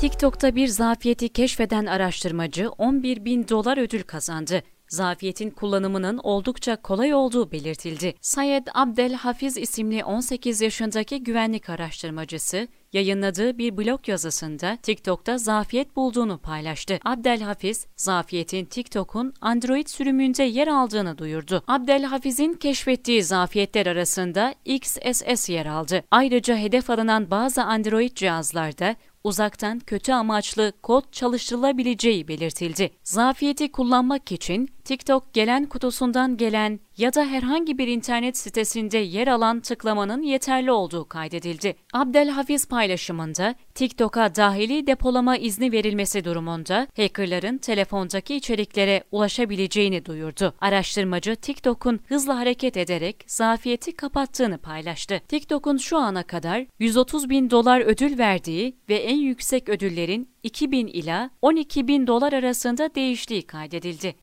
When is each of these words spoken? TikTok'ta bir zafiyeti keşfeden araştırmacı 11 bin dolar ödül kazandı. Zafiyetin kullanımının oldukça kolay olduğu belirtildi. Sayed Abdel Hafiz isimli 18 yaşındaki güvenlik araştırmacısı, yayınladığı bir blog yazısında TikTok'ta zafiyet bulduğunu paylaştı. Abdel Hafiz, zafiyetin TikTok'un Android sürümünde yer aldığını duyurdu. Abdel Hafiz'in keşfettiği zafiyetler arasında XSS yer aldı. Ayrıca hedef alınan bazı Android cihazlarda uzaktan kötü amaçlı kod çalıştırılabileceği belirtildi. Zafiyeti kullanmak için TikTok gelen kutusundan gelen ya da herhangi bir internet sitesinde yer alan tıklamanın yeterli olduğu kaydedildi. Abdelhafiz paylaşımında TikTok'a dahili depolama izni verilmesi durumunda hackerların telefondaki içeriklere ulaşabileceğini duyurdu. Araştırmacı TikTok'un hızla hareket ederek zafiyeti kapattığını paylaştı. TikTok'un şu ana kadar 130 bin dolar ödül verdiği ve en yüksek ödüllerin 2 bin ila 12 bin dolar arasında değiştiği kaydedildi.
TikTok'ta 0.00 0.54
bir 0.54 0.68
zafiyeti 0.68 1.28
keşfeden 1.28 1.86
araştırmacı 1.86 2.70
11 2.70 3.24
bin 3.24 3.48
dolar 3.48 3.78
ödül 3.78 4.02
kazandı. 4.02 4.62
Zafiyetin 4.88 5.50
kullanımının 5.50 6.18
oldukça 6.18 6.76
kolay 6.76 7.14
olduğu 7.14 7.52
belirtildi. 7.52 8.14
Sayed 8.20 8.66
Abdel 8.74 9.14
Hafiz 9.14 9.56
isimli 9.56 10.04
18 10.04 10.60
yaşındaki 10.60 11.22
güvenlik 11.22 11.70
araştırmacısı, 11.70 12.68
yayınladığı 12.92 13.58
bir 13.58 13.76
blog 13.76 14.08
yazısında 14.08 14.78
TikTok'ta 14.82 15.38
zafiyet 15.38 15.96
bulduğunu 15.96 16.38
paylaştı. 16.38 16.98
Abdel 17.04 17.40
Hafiz, 17.40 17.86
zafiyetin 17.96 18.64
TikTok'un 18.64 19.34
Android 19.40 19.86
sürümünde 19.86 20.42
yer 20.42 20.68
aldığını 20.68 21.18
duyurdu. 21.18 21.62
Abdel 21.66 22.04
Hafiz'in 22.04 22.52
keşfettiği 22.52 23.24
zafiyetler 23.24 23.86
arasında 23.86 24.54
XSS 24.64 25.48
yer 25.48 25.66
aldı. 25.66 26.02
Ayrıca 26.10 26.56
hedef 26.56 26.90
alınan 26.90 27.30
bazı 27.30 27.62
Android 27.62 28.16
cihazlarda 28.16 28.96
uzaktan 29.24 29.80
kötü 29.80 30.12
amaçlı 30.12 30.72
kod 30.82 31.04
çalıştırılabileceği 31.12 32.28
belirtildi. 32.28 32.90
Zafiyeti 33.04 33.72
kullanmak 33.72 34.32
için 34.32 34.68
TikTok 34.90 35.34
gelen 35.34 35.66
kutusundan 35.66 36.36
gelen 36.36 36.80
ya 36.96 37.14
da 37.14 37.24
herhangi 37.26 37.78
bir 37.78 37.88
internet 37.88 38.36
sitesinde 38.36 38.98
yer 38.98 39.28
alan 39.28 39.60
tıklamanın 39.60 40.22
yeterli 40.22 40.72
olduğu 40.72 41.08
kaydedildi. 41.08 41.76
Abdelhafiz 41.92 42.68
paylaşımında 42.68 43.54
TikTok'a 43.74 44.34
dahili 44.34 44.86
depolama 44.86 45.36
izni 45.36 45.72
verilmesi 45.72 46.24
durumunda 46.24 46.86
hackerların 46.96 47.58
telefondaki 47.58 48.34
içeriklere 48.34 49.04
ulaşabileceğini 49.10 50.04
duyurdu. 50.04 50.54
Araştırmacı 50.60 51.36
TikTok'un 51.36 52.00
hızla 52.08 52.38
hareket 52.38 52.76
ederek 52.76 53.24
zafiyeti 53.26 53.96
kapattığını 53.96 54.58
paylaştı. 54.58 55.20
TikTok'un 55.28 55.76
şu 55.76 55.98
ana 55.98 56.22
kadar 56.22 56.66
130 56.78 57.30
bin 57.30 57.50
dolar 57.50 57.80
ödül 57.80 58.18
verdiği 58.18 58.76
ve 58.88 58.94
en 58.94 59.16
yüksek 59.16 59.68
ödüllerin 59.68 60.30
2 60.42 60.70
bin 60.70 60.86
ila 60.86 61.30
12 61.42 61.88
bin 61.88 62.06
dolar 62.06 62.32
arasında 62.32 62.94
değiştiği 62.94 63.42
kaydedildi. 63.42 64.14